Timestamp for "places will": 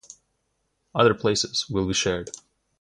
1.13-1.85